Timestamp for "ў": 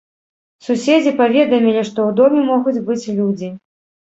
2.09-2.17